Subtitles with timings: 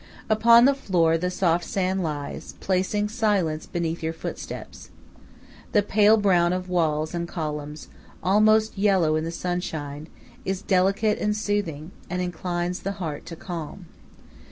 [0.31, 4.89] Upon the floor the soft sand lies, placing silence beneath your footsteps.
[5.73, 7.87] The pale brown of walls and columns,
[8.23, 10.07] almost yellow in the sunshine,
[10.43, 13.85] is delicate and soothing, and inclines the heart to calm.